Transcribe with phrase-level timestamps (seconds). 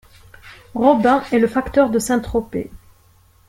[0.73, 2.71] Robin est le facteur de Saint-Tropez.